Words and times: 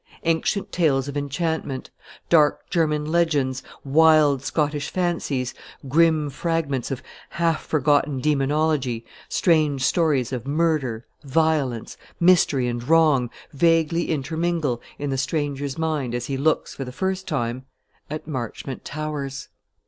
Ancient 0.23 0.71
tales 0.71 1.07
of 1.07 1.15
enchantment, 1.15 1.91
dark 2.27 2.71
German 2.71 3.05
legends, 3.05 3.61
wild 3.85 4.41
Scottish 4.41 4.89
fancies, 4.89 5.53
grim 5.87 6.31
fragments 6.31 6.89
of 6.89 7.03
half 7.29 7.63
forgotten 7.63 8.19
demonology, 8.19 9.05
strange 9.29 9.83
stories 9.83 10.33
of 10.33 10.47
murder, 10.47 11.05
violence, 11.23 11.97
mystery, 12.19 12.67
and 12.67 12.89
wrong, 12.89 13.29
vaguely 13.53 14.09
intermingle 14.09 14.81
in 14.97 15.11
the 15.11 15.19
stranger's 15.19 15.77
mind 15.77 16.15
as 16.15 16.25
he 16.25 16.35
looks, 16.35 16.73
for 16.73 16.83
the 16.83 16.91
first 16.91 17.27
time, 17.27 17.67
at 18.09 18.25
Marchmont 18.27 18.83
Towers. 18.83 19.49